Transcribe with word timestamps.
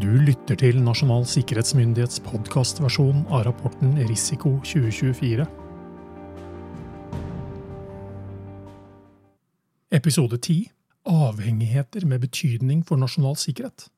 Du 0.00 0.08
lytter 0.08 0.56
til 0.56 0.78
Nasjonal 0.80 1.26
sikkerhetsmyndighets 1.28 2.22
podkastversjon 2.24 3.26
av 3.28 3.42
rapporten 3.44 3.98
Risiko 4.08 4.54
2024. 4.64 5.44
Episode 9.98 10.38
10 10.38 10.70
Avhengigheter 11.04 12.06
med 12.08 12.24
betydning 12.24 12.80
for 12.88 13.02
nasjonal 13.02 13.36
sikkerhet. 13.42 13.90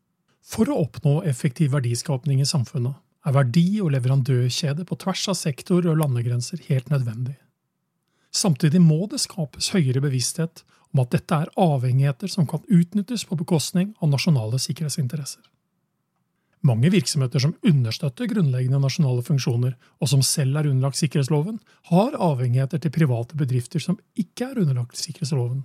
For 0.42 0.72
å 0.72 0.80
oppnå 0.88 1.20
effektiv 1.30 1.70
verdiskapning 1.76 2.42
i 2.42 2.48
samfunnet 2.50 2.98
er 3.22 3.38
verdi- 3.38 3.78
og 3.84 3.94
leverandørkjede 3.94 4.88
på 4.88 4.98
tvers 5.04 5.28
av 5.30 5.38
sektor- 5.38 5.86
og 5.86 6.02
landegrenser 6.02 6.66
helt 6.66 6.90
nødvendig. 6.90 7.38
Samtidig 8.34 8.82
må 8.82 9.04
det 9.06 9.22
skapes 9.22 9.70
høyere 9.76 10.02
bevissthet 10.02 10.66
om 10.90 11.06
at 11.06 11.14
dette 11.14 11.44
er 11.44 11.54
avhengigheter 11.54 12.26
som 12.26 12.50
kan 12.50 12.66
utnyttes 12.66 13.22
på 13.22 13.38
bekostning 13.38 13.94
av 14.02 14.10
nasjonale 14.16 14.58
sikkerhetsinteresser. 14.58 15.46
Mange 16.62 16.92
virksomheter 16.94 17.42
som 17.42 17.56
understøtter 17.66 18.28
grunnleggende 18.30 18.78
nasjonale 18.78 19.24
funksjoner, 19.26 19.74
og 19.98 20.10
som 20.10 20.22
selv 20.22 20.60
er 20.60 20.68
underlagt 20.70 21.00
sikkerhetsloven, 21.00 21.58
har 21.90 22.14
avhengigheter 22.14 22.78
til 22.78 22.94
private 22.94 23.38
bedrifter 23.38 23.82
som 23.82 23.98
ikke 24.14 24.46
er 24.52 24.62
underlagt 24.62 25.00
sikkerhetsloven. 25.00 25.64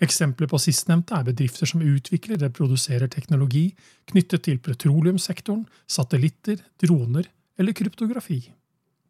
Eksempler 0.00 0.48
på 0.48 0.60
sistnevnte 0.62 1.18
er 1.18 1.26
bedrifter 1.26 1.68
som 1.68 1.82
utvikler 1.84 2.38
eller 2.38 2.54
produserer 2.56 3.10
teknologi 3.10 3.66
knyttet 4.08 4.46
til 4.46 4.62
petroleumssektoren, 4.64 5.66
satellitter, 5.90 6.62
droner 6.80 7.26
eller 7.60 7.76
kryptografi. 7.76 8.40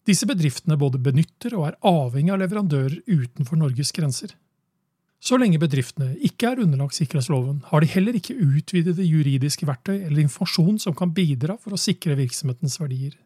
Disse 0.09 0.27
bedriftene 0.27 0.80
både 0.80 0.98
benytter 0.98 1.55
og 1.59 1.68
er 1.68 1.79
avhengig 1.87 2.32
av 2.34 2.41
leverandører 2.41 2.96
utenfor 3.07 3.60
Norges 3.60 3.93
grenser. 3.95 4.32
Så 5.20 5.37
lenge 5.37 5.60
bedriftene 5.60 6.15
ikke 6.24 6.48
er 6.48 6.62
underlagt 6.62 6.97
sikkerhetsloven, 6.97 7.60
har 7.69 7.83
de 7.83 7.91
heller 7.92 8.16
ikke 8.16 8.38
utvidede 8.41 9.05
juridiske 9.05 9.69
verktøy 9.69 9.98
eller 9.98 10.23
informasjon 10.23 10.79
som 10.80 10.96
kan 10.96 11.12
bidra 11.12 11.59
for 11.60 11.76
å 11.76 11.80
sikre 11.80 12.16
virksomhetens 12.16 12.79
verdier. 12.80 13.18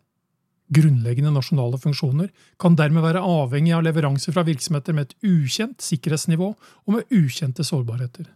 Grunnleggende 0.75 1.31
nasjonale 1.31 1.79
funksjoner 1.79 2.31
kan 2.59 2.75
dermed 2.75 3.05
være 3.05 3.23
avhengig 3.23 3.75
av 3.77 3.85
leveranser 3.87 4.35
fra 4.35 4.43
virksomheter 4.47 4.97
med 4.97 5.07
et 5.07 5.29
ukjent 5.29 5.85
sikkerhetsnivå 5.85 6.49
og 6.57 6.97
med 6.97 7.15
ukjente 7.15 7.67
sårbarheter. 7.67 8.27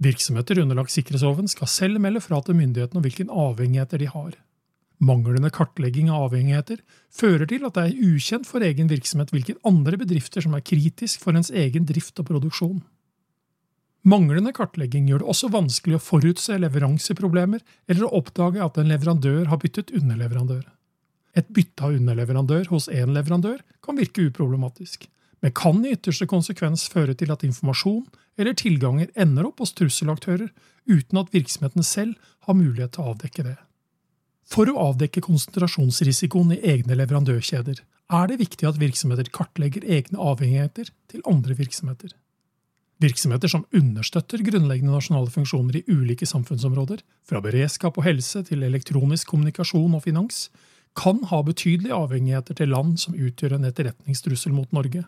Virksomheter 0.00 0.62
underlagt 0.62 0.94
sikkerhetsloven 0.94 1.50
skal 1.52 1.68
selv 1.68 2.00
melde 2.00 2.22
fra 2.24 2.38
til 2.40 2.56
myndighetene 2.56 3.02
om 3.02 3.04
hvilken 3.04 3.34
avhengigheter 3.34 4.00
de 4.00 4.08
har. 4.08 4.38
Manglende 5.00 5.48
kartlegging 5.48 6.10
av 6.12 6.26
avhengigheter 6.26 6.82
fører 7.08 7.48
til 7.48 7.64
at 7.64 7.76
det 7.78 7.84
er 7.86 8.00
ukjent 8.10 8.48
for 8.48 8.60
egen 8.64 8.90
virksomhet 8.90 9.30
hvilke 9.32 9.56
andre 9.64 9.96
bedrifter 10.00 10.44
som 10.44 10.52
er 10.56 10.64
kritisk 10.66 11.22
for 11.24 11.36
ens 11.36 11.48
egen 11.48 11.86
drift 11.88 12.20
og 12.20 12.28
produksjon. 12.28 12.82
Manglende 14.04 14.52
kartlegging 14.56 15.08
gjør 15.08 15.22
det 15.22 15.30
også 15.32 15.48
vanskelig 15.52 15.96
å 15.96 16.02
forutse 16.04 16.56
leveranseproblemer 16.60 17.64
eller 17.88 18.04
å 18.06 18.20
oppdage 18.20 18.60
at 18.64 18.76
en 18.80 18.92
leverandør 18.92 19.48
har 19.48 19.60
byttet 19.60 19.92
underleverandør. 19.96 20.66
Et 21.36 21.48
bytte 21.48 21.86
av 21.86 21.96
underleverandør 21.96 22.68
hos 22.72 22.90
én 22.92 23.14
leverandør 23.16 23.60
kan 23.84 23.96
virke 23.96 24.26
uproblematisk, 24.28 25.08
men 25.40 25.56
kan 25.56 25.80
i 25.84 25.94
ytterste 25.96 26.28
konsekvens 26.28 26.84
føre 26.92 27.16
til 27.16 27.32
at 27.32 27.44
informasjon 27.46 28.04
eller 28.40 28.56
tilganger 28.56 29.12
ender 29.16 29.48
opp 29.48 29.64
hos 29.64 29.72
trusselaktører 29.76 30.48
uten 30.90 31.20
at 31.20 31.32
virksomheten 31.32 31.86
selv 31.86 32.32
har 32.48 32.56
mulighet 32.56 32.96
til 32.96 33.04
å 33.04 33.14
avdekke 33.14 33.48
det. 33.48 33.56
For 34.50 34.66
å 34.66 34.80
avdekke 34.90 35.22
konsentrasjonsrisikoen 35.22 36.56
i 36.56 36.62
egne 36.72 36.96
leverandørkjeder 36.98 37.84
er 38.10 38.30
det 38.30 38.40
viktig 38.40 38.66
at 38.66 38.80
virksomheter 38.80 39.28
kartlegger 39.30 39.84
egne 39.86 40.18
avhengigheter 40.18 40.90
til 41.12 41.22
andre 41.30 41.54
virksomheter. 41.54 42.16
Virksomheter 43.00 43.48
som 43.48 43.62
understøtter 43.72 44.42
grunnleggende 44.44 44.92
nasjonale 44.92 45.30
funksjoner 45.32 45.78
i 45.78 45.84
ulike 45.88 46.26
samfunnsområder, 46.28 47.00
fra 47.24 47.40
beredskap 47.40 47.96
og 47.96 48.04
helse 48.04 48.42
til 48.48 48.66
elektronisk 48.66 49.30
kommunikasjon 49.30 49.94
og 49.96 50.02
finans, 50.04 50.48
kan 50.98 51.22
ha 51.30 51.38
betydelige 51.46 51.94
avhengigheter 51.96 52.58
til 52.58 52.74
land 52.74 52.98
som 53.00 53.14
utgjør 53.14 53.54
en 53.56 53.68
etterretningstrussel 53.70 54.52
mot 54.52 54.74
Norge. 54.74 55.04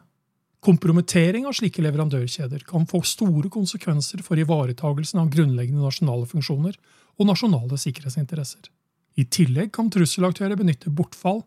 Kompromittering 0.62 1.48
av 1.50 1.56
slike 1.58 1.82
leverandørkjeder 1.82 2.62
kan 2.68 2.86
få 2.86 3.02
store 3.02 3.50
konsekvenser 3.50 4.22
for 4.22 4.38
ivaretagelsen 4.38 5.18
av 5.18 5.32
grunnleggende 5.34 5.82
nasjonale 5.82 6.30
funksjoner 6.30 6.78
og 7.18 7.28
nasjonale 7.28 7.80
sikkerhetsinteresser. 7.82 8.70
I 9.18 9.26
tillegg 9.28 9.72
kan 9.76 9.90
trusselaktører 9.92 10.56
benytte 10.56 10.90
bortfall 10.90 11.42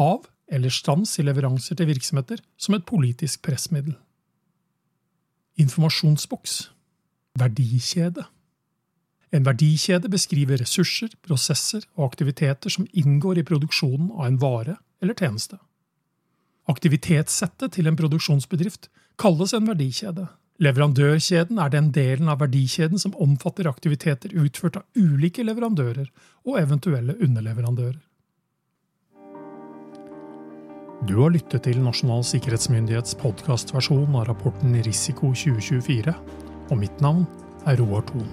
av 0.00 0.28
eller 0.50 0.72
stans 0.74 1.12
i 1.20 1.24
leveranser 1.24 1.78
til 1.78 1.88
virksomheter 1.90 2.40
som 2.58 2.74
et 2.74 2.86
politisk 2.88 3.42
pressmiddel. 3.46 3.94
Informasjonsboks 5.60 6.70
verdikjede. 7.38 8.24
En 9.30 9.46
verdikjede 9.46 10.10
beskriver 10.10 10.58
ressurser, 10.58 11.12
prosesser 11.22 11.84
og 11.94 12.08
aktiviteter 12.08 12.72
som 12.72 12.88
inngår 12.90 13.38
i 13.38 13.46
produksjonen 13.46 14.10
av 14.16 14.26
en 14.26 14.40
vare 14.42 14.76
eller 15.02 15.14
tjeneste. 15.14 15.60
Aktivitetssettet 16.70 17.76
til 17.76 17.86
en 17.86 17.98
produksjonsbedrift 17.98 18.90
kalles 19.20 19.54
en 19.54 19.68
verdikjede. 19.68 20.26
Leverandørkjeden 20.60 21.56
er 21.56 21.70
den 21.72 21.88
delen 21.96 22.28
av 22.28 22.42
verdikjeden 22.42 23.00
som 23.00 23.14
omfatter 23.16 23.68
aktiviteter 23.70 24.34
utført 24.36 24.76
av 24.76 24.84
ulike 24.92 25.40
leverandører 25.46 26.10
og 26.44 26.58
eventuelle 26.60 27.16
underleverandører. 27.16 27.96
Du 31.08 31.14
har 31.16 31.32
lyttet 31.32 31.64
til 31.64 31.80
Nasjonal 31.80 32.26
sikkerhetsmyndighets 32.28 33.16
podkastversjon 33.22 34.18
av 34.20 34.28
rapporten 34.28 34.76
Risiko 34.84 35.32
2024, 35.32 36.12
og 36.68 36.76
mitt 36.76 37.00
navn 37.00 37.24
er 37.64 37.80
Roar 37.80 38.04
Thon. 38.12 38.28